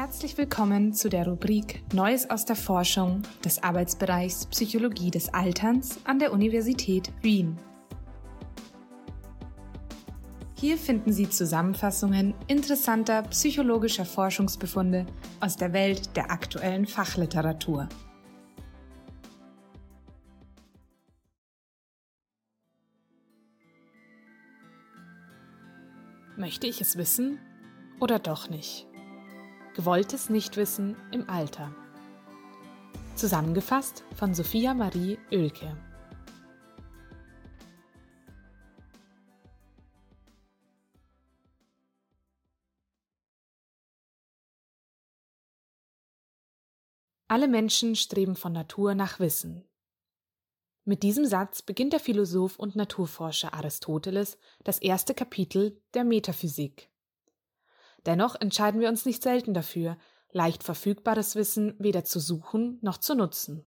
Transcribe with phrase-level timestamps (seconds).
[0.00, 6.20] Herzlich willkommen zu der Rubrik Neues aus der Forschung des Arbeitsbereichs Psychologie des Alterns an
[6.20, 7.58] der Universität Wien.
[10.54, 15.04] Hier finden Sie Zusammenfassungen interessanter psychologischer Forschungsbefunde
[15.40, 17.88] aus der Welt der aktuellen Fachliteratur.
[26.36, 27.40] Möchte ich es wissen
[27.98, 28.87] oder doch nicht?
[29.78, 31.72] Gewolltes Nichtwissen im Alter.
[33.14, 35.76] Zusammengefasst von Sophia Marie Oelke.
[47.28, 49.62] Alle Menschen streben von Natur nach Wissen.
[50.84, 56.90] Mit diesem Satz beginnt der Philosoph und Naturforscher Aristoteles das erste Kapitel der Metaphysik.
[58.06, 59.96] Dennoch entscheiden wir uns nicht selten dafür,
[60.30, 63.66] leicht verfügbares Wissen weder zu suchen noch zu nutzen.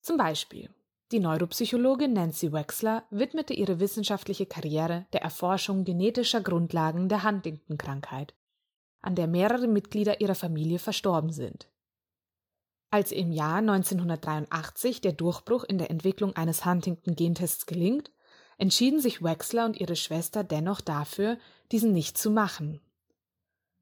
[0.00, 0.70] Zum Beispiel
[1.12, 8.34] die Neuropsychologin Nancy Wexler widmete ihre wissenschaftliche Karriere der Erforschung genetischer Grundlagen der Huntington-Krankheit,
[9.00, 11.68] an der mehrere Mitglieder ihrer Familie verstorben sind.
[12.90, 18.10] Als im Jahr 1983 der Durchbruch in der Entwicklung eines Huntington-Gentests gelingt,
[18.56, 21.38] entschieden sich Wexler und ihre Schwester dennoch dafür,
[21.70, 22.80] diesen nicht zu machen.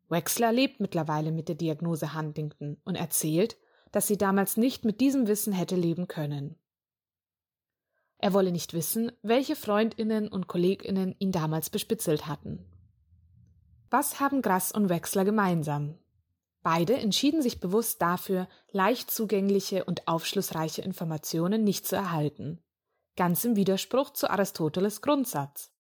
[0.09, 3.57] Wexler lebt mittlerweile mit der Diagnose Huntington und erzählt,
[3.93, 6.57] dass sie damals nicht mit diesem Wissen hätte leben können.
[8.19, 12.65] Er wolle nicht wissen, welche Freundinnen und Kolleginnen ihn damals bespitzelt hatten.
[13.91, 15.99] Was haben Grass und Wexler gemeinsam?
[16.63, 22.63] Beide entschieden sich bewusst dafür, leicht zugängliche und aufschlussreiche Informationen nicht zu erhalten,
[23.17, 25.72] ganz im Widerspruch zu Aristoteles Grundsatz.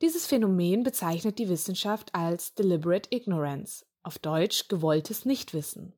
[0.00, 5.92] Dieses Phänomen bezeichnet die Wissenschaft als deliberate ignorance, auf Deutsch gewolltes Nichtwissen.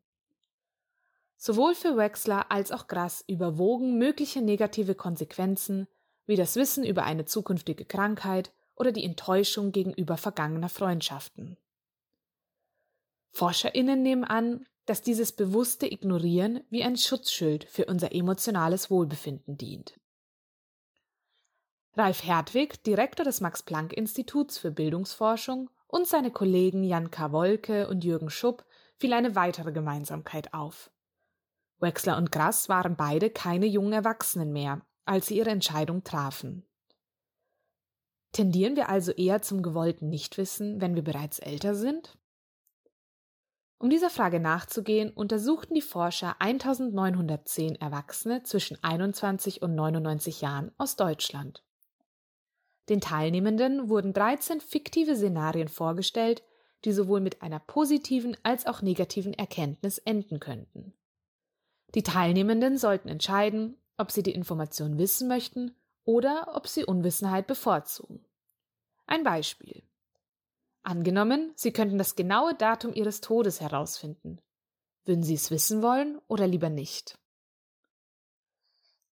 [1.37, 5.87] Sowohl für Wexler als auch Grass überwogen mögliche negative Konsequenzen
[6.27, 11.59] wie das Wissen über eine zukünftige Krankheit oder die Enttäuschung gegenüber vergangener Freundschaften.
[13.33, 20.00] ForscherInnen nehmen an, dass dieses bewusste Ignorieren wie ein Schutzschild für unser emotionales Wohlbefinden dient.
[21.97, 27.33] Ralf Hertwig, Direktor des Max-Planck-Instituts für Bildungsforschung, und seine Kollegen Jan K.
[27.33, 28.65] Wolke und Jürgen Schupp
[28.97, 30.91] fiel eine weitere Gemeinsamkeit auf.
[31.81, 36.65] Wexler und Grass waren beide keine jungen Erwachsenen mehr, als sie ihre Entscheidung trafen.
[38.33, 42.17] Tendieren wir also eher zum gewollten Nichtwissen, wenn wir bereits älter sind?
[43.79, 50.97] Um dieser Frage nachzugehen, untersuchten die Forscher 1910 Erwachsene zwischen 21 und 99 Jahren aus
[50.97, 51.65] Deutschland.
[52.91, 56.43] Den Teilnehmenden wurden 13 fiktive Szenarien vorgestellt,
[56.85, 60.93] die sowohl mit einer positiven als auch negativen Erkenntnis enden könnten.
[61.95, 68.25] Die Teilnehmenden sollten entscheiden, ob sie die Information wissen möchten oder ob sie Unwissenheit bevorzugen.
[69.07, 69.83] Ein Beispiel.
[70.83, 74.41] Angenommen, Sie könnten das genaue Datum Ihres Todes herausfinden.
[75.05, 77.19] Würden Sie es wissen wollen oder lieber nicht?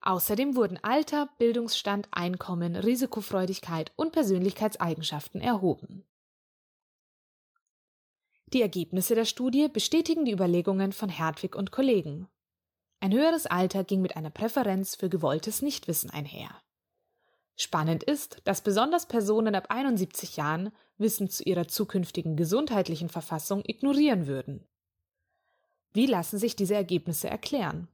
[0.00, 6.04] Außerdem wurden Alter, Bildungsstand, Einkommen, Risikofreudigkeit und Persönlichkeitseigenschaften erhoben.
[8.52, 12.28] Die Ergebnisse der Studie bestätigen die Überlegungen von Hertwig und Kollegen.
[13.00, 16.50] Ein höheres Alter ging mit einer Präferenz für gewolltes Nichtwissen einher.
[17.56, 24.26] Spannend ist, dass besonders Personen ab 71 Jahren Wissen zu ihrer zukünftigen gesundheitlichen Verfassung ignorieren
[24.26, 24.64] würden.
[25.92, 27.88] Wie lassen sich diese Ergebnisse erklären?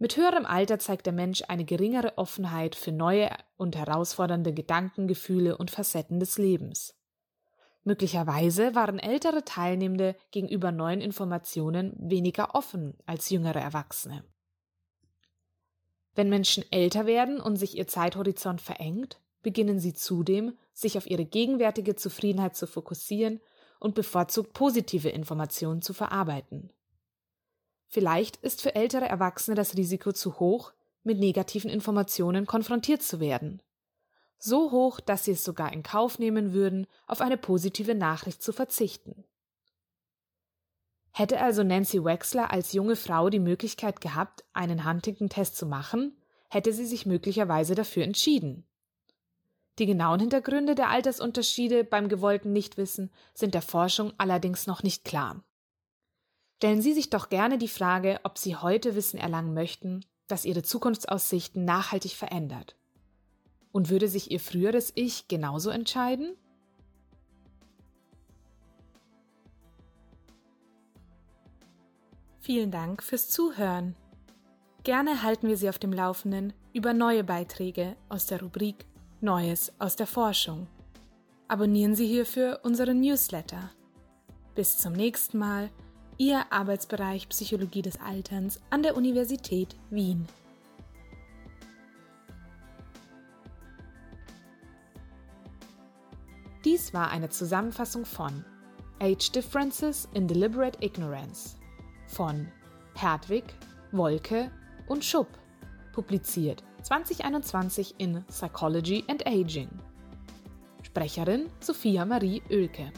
[0.00, 5.58] Mit höherem Alter zeigt der Mensch eine geringere Offenheit für neue und herausfordernde Gedanken, Gefühle
[5.58, 6.94] und Facetten des Lebens.
[7.82, 14.24] Möglicherweise waren ältere Teilnehmende gegenüber neuen Informationen weniger offen als jüngere Erwachsene.
[16.14, 21.24] Wenn Menschen älter werden und sich ihr Zeithorizont verengt, beginnen sie zudem, sich auf ihre
[21.24, 23.40] gegenwärtige Zufriedenheit zu fokussieren
[23.80, 26.72] und bevorzugt positive Informationen zu verarbeiten.
[27.88, 33.62] Vielleicht ist für ältere Erwachsene das Risiko zu hoch, mit negativen Informationen konfrontiert zu werden.
[34.38, 38.52] So hoch, dass sie es sogar in Kauf nehmen würden, auf eine positive Nachricht zu
[38.52, 39.24] verzichten.
[41.12, 46.16] Hätte also Nancy Wexler als junge Frau die Möglichkeit gehabt, einen Huntington-Test zu machen,
[46.50, 48.64] hätte sie sich möglicherweise dafür entschieden.
[49.78, 55.42] Die genauen Hintergründe der Altersunterschiede beim gewollten Nichtwissen sind der Forschung allerdings noch nicht klar.
[56.58, 60.64] Stellen Sie sich doch gerne die Frage, ob Sie heute Wissen erlangen möchten, das Ihre
[60.64, 62.74] Zukunftsaussichten nachhaltig verändert.
[63.70, 66.34] Und würde sich Ihr früheres Ich genauso entscheiden?
[72.40, 73.94] Vielen Dank fürs Zuhören.
[74.82, 78.84] Gerne halten wir Sie auf dem Laufenden über neue Beiträge aus der Rubrik
[79.20, 80.66] Neues aus der Forschung.
[81.46, 83.70] Abonnieren Sie hierfür unseren Newsletter.
[84.56, 85.70] Bis zum nächsten Mal,
[86.20, 90.26] Ihr Arbeitsbereich Psychologie des Alterns an der Universität Wien.
[96.64, 98.44] Dies war eine Zusammenfassung von
[98.98, 101.54] Age Differences in Deliberate Ignorance
[102.08, 102.48] von
[102.96, 103.44] Hertwig,
[103.92, 104.50] Wolke
[104.88, 105.28] und Schupp,
[105.92, 109.70] publiziert 2021 in Psychology and Aging.
[110.82, 112.92] Sprecherin Sophia Marie Oelke.